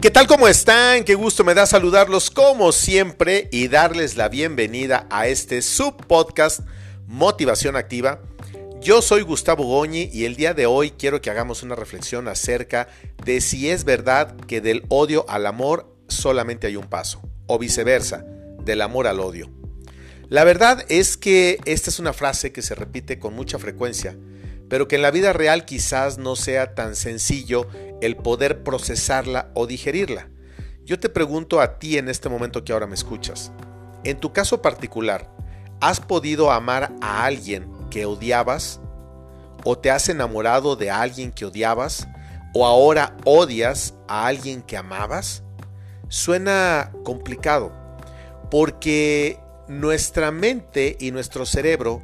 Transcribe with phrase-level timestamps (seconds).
[0.00, 0.26] ¿Qué tal?
[0.26, 1.04] ¿Cómo están?
[1.04, 6.60] Qué gusto me da saludarlos como siempre y darles la bienvenida a este subpodcast
[7.06, 8.22] Motivación Activa.
[8.80, 12.88] Yo soy Gustavo Goñi y el día de hoy quiero que hagamos una reflexión acerca
[13.26, 18.24] de si es verdad que del odio al amor solamente hay un paso, o viceversa,
[18.64, 19.50] del amor al odio.
[20.30, 24.16] La verdad es que esta es una frase que se repite con mucha frecuencia,
[24.70, 27.66] pero que en la vida real quizás no sea tan sencillo
[28.00, 30.28] el poder procesarla o digerirla.
[30.86, 33.50] Yo te pregunto a ti en este momento que ahora me escuchas,
[34.04, 35.28] en tu caso particular,
[35.80, 38.80] ¿has podido amar a alguien que odiabas?
[39.64, 42.06] ¿O te has enamorado de alguien que odiabas?
[42.54, 45.42] ¿O ahora odias a alguien que amabas?
[46.08, 47.72] Suena complicado,
[48.50, 52.02] porque nuestra mente y nuestro cerebro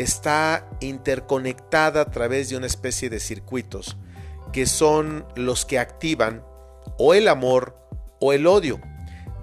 [0.00, 3.96] está interconectada a través de una especie de circuitos
[4.52, 6.42] que son los que activan
[6.98, 7.76] o el amor
[8.20, 8.80] o el odio.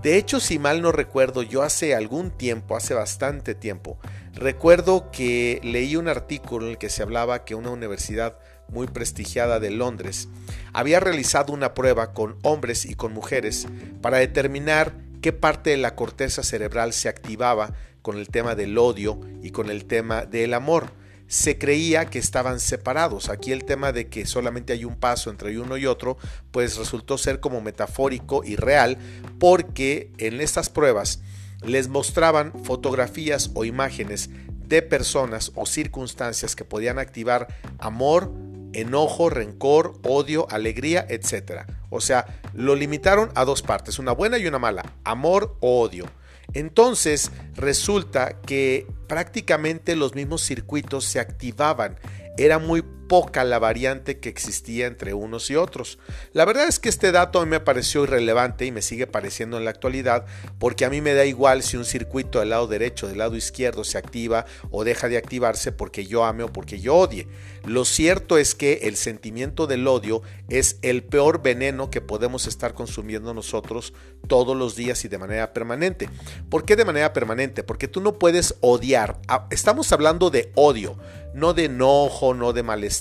[0.02, 3.98] De hecho, si mal no recuerdo, yo hace algún tiempo, hace bastante tiempo,
[4.34, 8.38] recuerdo que leí un artículo en el que se hablaba que una universidad
[8.68, 10.28] muy prestigiada de Londres
[10.74, 13.68] había realizado una prueba con hombres y con mujeres
[14.02, 17.74] para determinar qué parte de la corteza cerebral se activaba
[18.06, 20.92] con el tema del odio y con el tema del amor
[21.26, 23.30] se creía que estaban separados.
[23.30, 26.16] Aquí el tema de que solamente hay un paso entre uno y otro,
[26.52, 29.00] pues resultó ser como metafórico y real,
[29.40, 31.22] porque en estas pruebas
[31.64, 34.30] les mostraban fotografías o imágenes
[34.68, 37.48] de personas o circunstancias que podían activar
[37.80, 38.32] amor,
[38.74, 41.64] enojo, rencor, odio, alegría, etc.
[41.90, 46.06] O sea, lo limitaron a dos partes, una buena y una mala, amor o odio.
[46.54, 52.00] Entonces resulta que prácticamente los mismos circuitos se activaban.
[52.38, 56.00] Era muy poca la variante que existía entre unos y otros.
[56.34, 59.58] La verdad es que este dato a mí me pareció irrelevante y me sigue pareciendo
[59.58, 60.26] en la actualidad
[60.60, 63.84] porque a mí me da igual si un circuito del lado derecho, del lado izquierdo
[63.84, 67.28] se activa o deja de activarse porque yo ame o porque yo odie.
[67.66, 72.74] Lo cierto es que el sentimiento del odio es el peor veneno que podemos estar
[72.74, 73.94] consumiendo nosotros
[74.28, 76.10] todos los días y de manera permanente.
[76.50, 77.64] ¿Por qué de manera permanente?
[77.64, 79.20] Porque tú no puedes odiar.
[79.28, 80.98] Ah, estamos hablando de odio,
[81.34, 82.95] no de enojo, no de malestar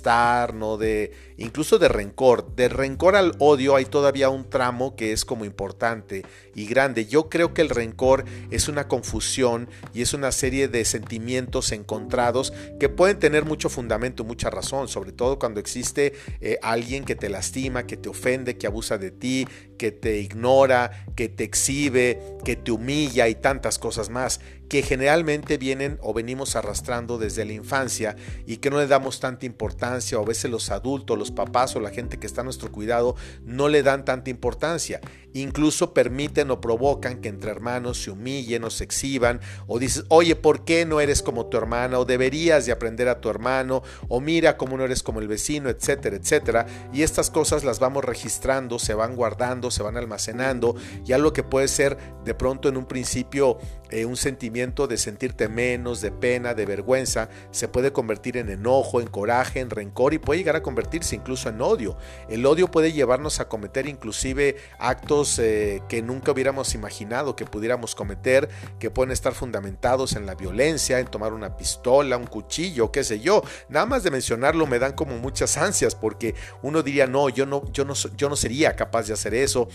[0.55, 2.55] no de incluso de rencor.
[2.55, 6.25] De rencor al odio hay todavía un tramo que es como importante
[6.55, 7.07] y grande.
[7.07, 12.53] Yo creo que el rencor es una confusión y es una serie de sentimientos encontrados
[12.79, 17.29] que pueden tener mucho fundamento, mucha razón, sobre todo cuando existe eh, alguien que te
[17.29, 22.57] lastima, que te ofende, que abusa de ti, que te ignora, que te exhibe, que
[22.57, 28.17] te humilla y tantas cosas más que generalmente vienen o venimos arrastrando desde la infancia
[28.47, 31.81] y que no le damos tanta importancia o a veces los adultos, los papás o
[31.81, 33.15] la gente que está a nuestro cuidado
[33.45, 35.01] no le dan tanta importancia.
[35.33, 40.37] Incluso permiten o provocan que entre hermanos se humillen o se exhiban o dices, oye,
[40.37, 41.99] ¿por qué no eres como tu hermana?
[41.99, 45.69] O deberías de aprender a tu hermano o mira cómo no eres como el vecino,
[45.69, 46.67] etcétera, etcétera.
[46.93, 51.43] Y estas cosas las vamos registrando, se van guardando, se van almacenando y algo que
[51.43, 53.59] puede ser de pronto en un principio
[53.95, 59.01] eh, un sentimiento de sentirte menos, de pena, de vergüenza, se puede convertir en enojo,
[59.01, 61.97] en coraje, en rencor y puede llegar a convertirse incluso en odio.
[62.29, 67.95] El odio puede llevarnos a cometer inclusive actos eh, que nunca hubiéramos imaginado que pudiéramos
[67.95, 68.49] cometer,
[68.81, 73.21] que pueden estar fundamentados en la violencia, en tomar una pistola, un cuchillo, qué sé
[73.21, 73.45] yo.
[73.69, 77.63] Nada más de mencionarlo me dan como muchas ansias porque uno diría, no, yo no,
[77.71, 79.69] yo no, yo no sería capaz de hacer eso.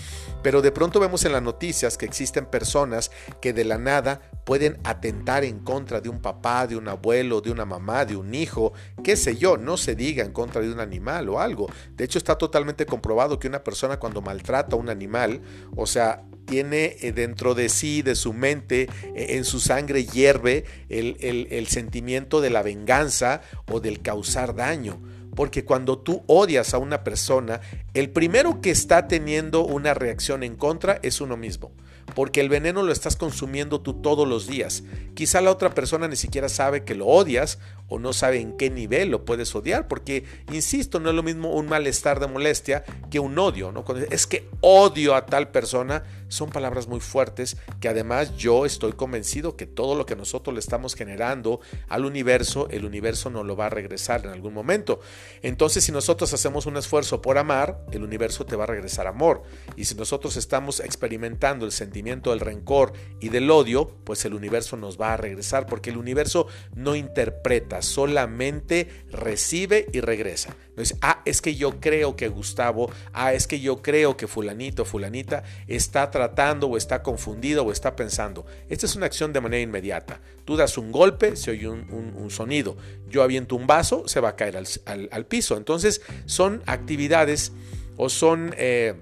[0.43, 4.08] Pero de pronto vemos en las noticias que existen personas que de la nada
[4.49, 8.33] pueden atentar en contra de un papá, de un abuelo, de una mamá, de un
[8.33, 11.69] hijo, qué sé yo, no se diga en contra de un animal o algo.
[11.91, 15.41] De hecho está totalmente comprobado que una persona cuando maltrata a un animal,
[15.75, 20.65] o sea, tiene eh, dentro de sí, de su mente, eh, en su sangre hierve
[20.89, 23.41] el, el sentimiento de la venganza
[23.71, 24.99] o del causar daño.
[25.35, 27.61] Porque cuando tú odias a una persona,
[27.93, 31.71] el primero que está teniendo una reacción en contra es uno mismo
[32.09, 34.83] porque el veneno lo estás consumiendo tú todos los días.
[35.15, 37.59] Quizá la otra persona ni siquiera sabe que lo odias
[37.89, 41.53] o no sabe en qué nivel lo puedes odiar, porque, insisto, no es lo mismo
[41.53, 43.83] un malestar de molestia que un odio, ¿no?
[44.09, 49.55] es que odio a tal persona, son palabras muy fuertes que además yo estoy convencido
[49.55, 53.65] que todo lo que nosotros le estamos generando al universo, el universo nos lo va
[53.65, 54.99] a regresar en algún momento.
[55.41, 59.43] Entonces, si nosotros hacemos un esfuerzo por amar, el universo te va a regresar amor.
[59.75, 64.77] Y si nosotros estamos experimentando el sentimiento del rencor y del odio, pues el universo
[64.77, 70.55] nos va a regresar, porque el universo no interpreta, solamente recibe y regresa.
[70.75, 74.27] No dice, ah, es que yo creo que Gustavo, ah, es que yo creo que
[74.27, 78.45] fulanito, fulanita está tratando o está confundido o está pensando.
[78.69, 80.21] Esta es una acción de manera inmediata.
[80.45, 82.77] Tú das un golpe, se oye un, sonido.
[83.09, 85.57] Yo aviento un vaso, se va a caer al, piso.
[85.57, 87.51] Entonces son actividades
[87.97, 88.53] o son...
[88.57, 88.95] Eh,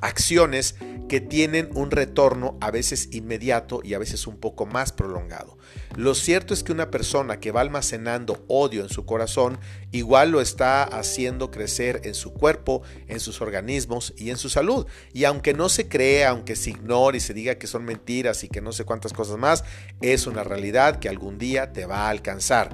[0.00, 0.76] acciones
[1.08, 5.58] que tienen un retorno a veces inmediato y a veces un poco más prolongado.
[5.96, 9.58] Lo cierto es que una persona que va almacenando odio en su corazón
[9.90, 14.86] igual lo está haciendo crecer en su cuerpo, en sus organismos y en su salud.
[15.12, 18.48] Y aunque no se crea, aunque se ignore y se diga que son mentiras y
[18.48, 19.64] que no sé cuántas cosas más,
[20.00, 22.70] es una realidad que algún día te va a alcanzar.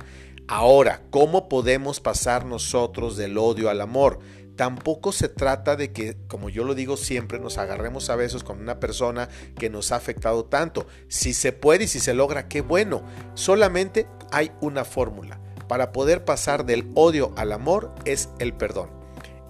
[0.51, 4.21] Ahora, ¿cómo podemos pasar nosotros del odio al amor?
[4.59, 8.59] Tampoco se trata de que, como yo lo digo siempre, nos agarremos a besos con
[8.59, 10.89] una persona que nos ha afectado tanto.
[11.07, 13.05] Si se puede y si se logra, qué bueno.
[13.35, 15.41] Solamente hay una fórmula.
[15.69, 18.91] Para poder pasar del odio al amor es el perdón.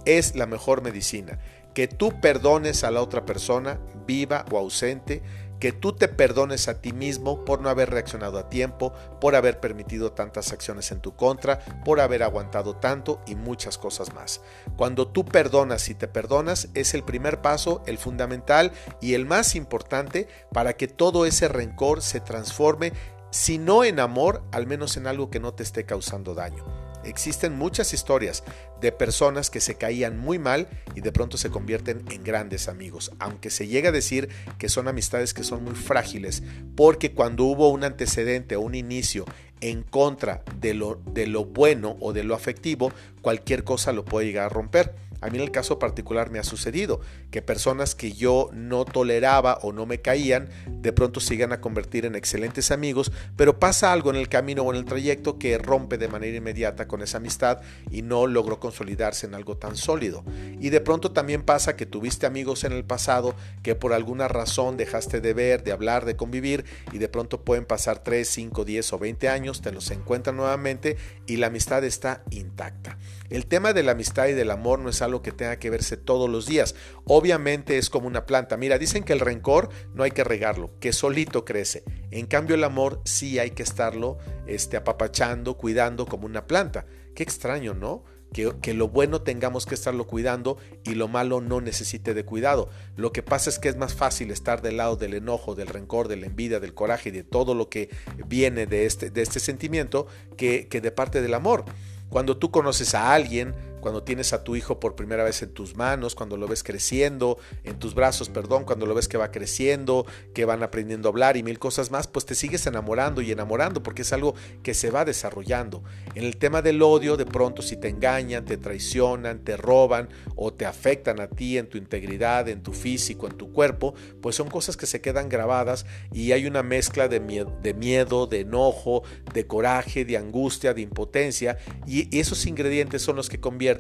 [0.05, 1.39] Es la mejor medicina.
[1.73, 5.23] Que tú perdones a la otra persona, viva o ausente,
[5.59, 9.61] que tú te perdones a ti mismo por no haber reaccionado a tiempo, por haber
[9.61, 14.41] permitido tantas acciones en tu contra, por haber aguantado tanto y muchas cosas más.
[14.77, 19.55] Cuando tú perdonas y te perdonas es el primer paso, el fundamental y el más
[19.55, 22.93] importante para que todo ese rencor se transforme,
[23.31, 26.88] si no en amor, al menos en algo que no te esté causando daño.
[27.09, 28.45] Existen muchas historias
[28.81, 33.13] de personas que se caían muy mal y de pronto se convierten en grandes amigos,
[33.19, 34.29] aunque se llega a decir
[34.59, 36.43] que son amistades que son muy frágiles,
[36.77, 39.25] porque cuando hubo un antecedente o un inicio
[39.61, 44.27] en contra de lo, de lo bueno o de lo afectivo, cualquier cosa lo puede
[44.27, 45.08] llegar a romper.
[45.21, 47.01] A mí en el caso particular me ha sucedido
[47.31, 51.61] que personas que yo no toleraba o no me caían, de pronto se llegan a
[51.61, 55.59] convertir en excelentes amigos, pero pasa algo en el camino o en el trayecto que
[55.59, 57.61] rompe de manera inmediata con esa amistad
[57.91, 60.25] y no logró consolidarse en algo tan sólido.
[60.61, 64.77] Y de pronto también pasa que tuviste amigos en el pasado que por alguna razón
[64.77, 68.93] dejaste de ver, de hablar, de convivir y de pronto pueden pasar 3, 5, 10
[68.93, 72.99] o 20 años, te los encuentran nuevamente y la amistad está intacta.
[73.31, 75.97] El tema de la amistad y del amor no es algo que tenga que verse
[75.97, 76.75] todos los días.
[77.05, 78.57] Obviamente es como una planta.
[78.57, 81.85] Mira, dicen que el rencor no hay que regarlo, que solito crece.
[82.11, 86.87] En cambio el amor sí hay que estarlo este, apapachando, cuidando como una planta.
[87.15, 88.05] Qué extraño, ¿no?
[88.33, 92.69] Que, que, lo bueno tengamos que estarlo cuidando y lo malo no necesite de cuidado.
[92.95, 96.09] Lo que pasa es que es más fácil estar del lado del enojo, del rencor,
[96.09, 97.89] de la envidia, del coraje y de todo lo que
[98.27, 100.07] viene de este, de este sentimiento
[100.37, 101.65] que, que de parte del amor.
[102.11, 103.55] Cuando tú conoces a alguien,
[103.89, 107.39] cuando tienes a tu hijo por primera vez en tus manos, cuando lo ves creciendo,
[107.65, 110.05] en tus brazos, perdón, cuando lo ves que va creciendo,
[110.35, 113.83] que van aprendiendo a hablar y mil cosas más, pues te sigues enamorando y enamorando
[113.83, 115.83] porque es algo que se va desarrollando.
[116.15, 120.53] En el tema del odio, de pronto si te engañan, te traicionan, te roban o
[120.53, 124.51] te afectan a ti en tu integridad, en tu físico, en tu cuerpo, pues son
[124.51, 129.03] cosas que se quedan grabadas y hay una mezcla de miedo, de, enojo,
[129.33, 131.57] de coraje, de angustia, de impotencia
[131.87, 133.78] y esos ingredientes son los que convierten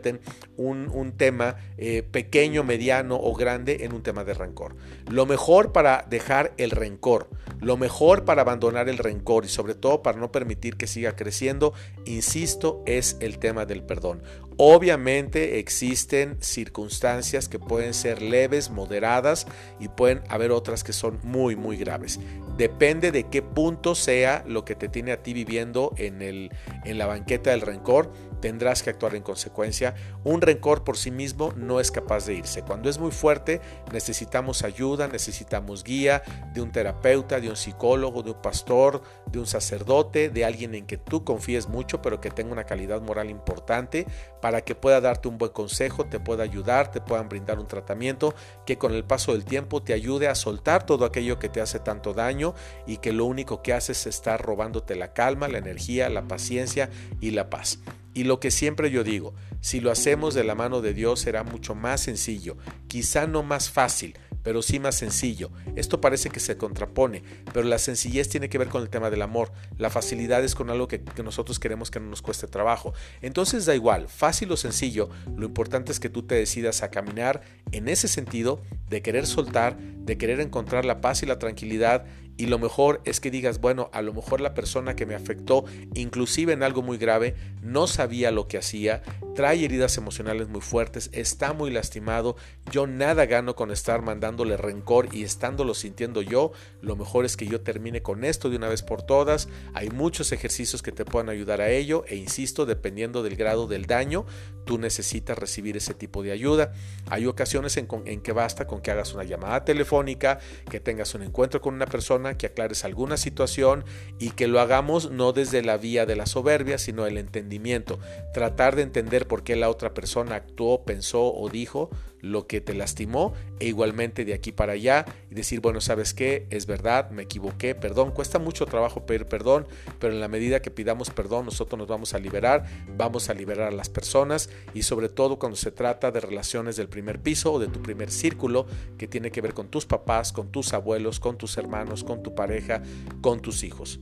[0.56, 4.76] un, tema eh, pequeño, mediano o grande en un tema de rencor.
[5.08, 7.28] Lo mejor para dejar el rencor,
[7.60, 11.72] lo mejor para abandonar el rencor y sobre todo para no permitir que siga creciendo,
[12.04, 14.22] insisto, es el tema del perdón.
[14.60, 19.46] Obviamente existen circunstancias que pueden ser leves, moderadas
[19.78, 22.18] y pueden haber otras que son muy, muy graves.
[22.56, 26.50] Depende de qué punto sea lo que te tiene a ti viviendo en, el,
[26.84, 29.94] en la banqueta del rencor tendrás que actuar en consecuencia.
[30.24, 32.62] Un rencor por sí mismo no es capaz de irse.
[32.62, 33.60] Cuando es muy fuerte
[33.92, 39.46] necesitamos ayuda, necesitamos guía de un terapeuta, de un psicólogo, de un pastor, de un
[39.46, 44.06] sacerdote, de alguien en que tú confíes mucho pero que tenga una calidad moral importante
[44.40, 48.34] para que pueda darte un buen consejo, te pueda ayudar, te puedan brindar un tratamiento
[48.66, 51.80] que con el paso del tiempo te ayude a soltar todo aquello que te hace
[51.80, 52.54] tanto daño
[52.86, 56.90] y que lo único que hace es estar robándote la calma, la energía, la paciencia
[57.20, 57.80] y la paz.
[58.14, 61.44] Y lo que siempre yo digo, si lo hacemos de la mano de Dios será
[61.44, 62.56] mucho más sencillo,
[62.88, 65.50] quizá no más fácil, pero sí más sencillo.
[65.76, 67.22] Esto parece que se contrapone,
[67.52, 69.52] pero la sencillez tiene que ver con el tema del amor.
[69.76, 72.94] La facilidad es con algo que, nosotros queremos que no nos cueste trabajo.
[73.20, 77.42] Entonces da igual, fácil o sencillo, lo importante es que tú te decidas a caminar
[77.72, 82.06] en ese sentido de querer soltar, de querer encontrar la paz y la tranquilidad
[82.38, 85.64] y lo mejor es que digas, bueno, a lo mejor la persona que me afectó,
[85.94, 89.02] inclusive en algo muy grave, no sabía lo que hacía,
[89.34, 92.36] trae heridas emocionales muy fuertes, está muy lastimado,
[92.70, 97.46] yo nada gano con estar mandándole rencor y estándolo sintiendo yo, lo mejor es que
[97.46, 101.28] yo termine con esto de una vez por todas, hay muchos ejercicios que te puedan
[101.30, 104.26] ayudar a ello e insisto, dependiendo del grado del daño,
[104.68, 106.74] tú necesitas recibir ese tipo de ayuda.
[107.08, 111.62] Hay ocasiones en, que basta con que hagas una llamada telefónica, que tengas un encuentro
[111.62, 113.86] con una persona, que aclares alguna situación
[114.18, 117.98] y que lo hagamos no desde la vía de la soberbia, sino el entendimiento.
[118.34, 121.88] Tratar de entender por qué la otra persona actuó, pensó o dijo
[122.20, 126.46] lo que te lastimó e igualmente de aquí para allá y decir, bueno, ¿sabes qué?
[126.50, 128.10] Es verdad, me equivoqué, perdón.
[128.12, 129.66] Cuesta mucho trabajo pedir perdón,
[129.98, 132.64] pero en la medida que pidamos perdón, nosotros nos vamos a liberar,
[132.96, 136.88] vamos a liberar a las personas y sobre todo cuando se trata de relaciones del
[136.88, 140.50] primer piso o de tu primer círculo que tiene que ver con tus papás, con
[140.50, 142.82] tus abuelos, con tus hermanos, con tu pareja,
[143.20, 144.00] con tus hijos.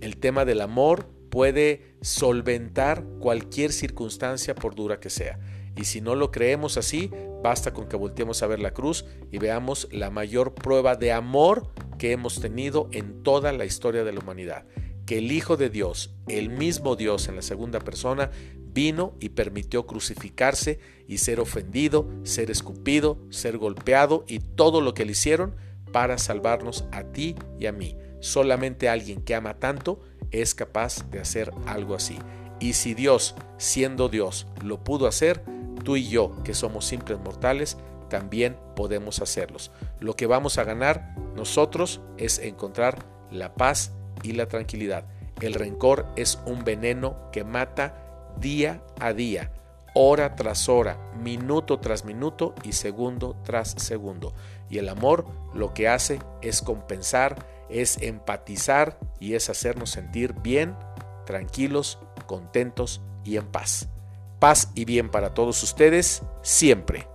[0.00, 5.38] El tema del amor puede solventar cualquier circunstancia por dura que sea.
[5.76, 7.10] Y si no lo creemos así,
[7.42, 11.72] basta con que volteemos a ver la cruz y veamos la mayor prueba de amor
[11.98, 14.66] que hemos tenido en toda la historia de la humanidad.
[15.06, 18.30] Que el Hijo de Dios, el mismo Dios en la segunda persona,
[18.72, 25.04] vino y permitió crucificarse y ser ofendido, ser escupido, ser golpeado y todo lo que
[25.04, 25.56] le hicieron
[25.92, 27.96] para salvarnos a ti y a mí.
[28.20, 32.18] Solamente alguien que ama tanto es capaz de hacer algo así.
[32.60, 35.42] Y si Dios, siendo Dios, lo pudo hacer,
[35.84, 37.76] tú y yo, que somos simples mortales,
[38.08, 39.70] también podemos hacerlos.
[40.00, 43.92] Lo que vamos a ganar nosotros es encontrar la paz
[44.22, 45.04] y la tranquilidad.
[45.40, 49.52] El rencor es un veneno que mata día a día
[49.94, 54.32] hora tras hora, minuto tras minuto y segundo tras segundo.
[54.70, 60.76] Y el amor lo que hace es compensar, es empatizar y es hacernos sentir bien,
[61.26, 63.88] tranquilos, contentos y en paz.
[64.38, 67.06] Paz y bien para todos ustedes siempre.